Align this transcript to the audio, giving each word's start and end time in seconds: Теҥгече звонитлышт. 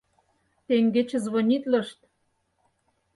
Теҥгече 0.65 1.17
звонитлышт. 1.25 1.99